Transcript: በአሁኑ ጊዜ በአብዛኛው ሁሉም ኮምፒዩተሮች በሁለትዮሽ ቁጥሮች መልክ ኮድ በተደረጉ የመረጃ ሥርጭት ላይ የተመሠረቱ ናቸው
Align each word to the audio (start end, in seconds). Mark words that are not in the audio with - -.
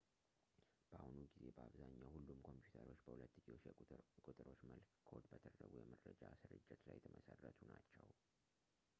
በአሁኑ 0.91 1.17
ጊዜ 1.33 1.43
በአብዛኛው 1.55 2.07
ሁሉም 2.13 2.39
ኮምፒዩተሮች 2.47 3.01
በሁለትዮሽ 3.47 3.65
ቁጥሮች 4.27 4.61
መልክ 4.69 4.87
ኮድ 5.09 5.25
በተደረጉ 5.33 5.75
የመረጃ 5.81 6.21
ሥርጭት 6.41 6.81
ላይ 6.87 6.97
የተመሠረቱ 6.99 7.61
ናቸው 7.73 8.07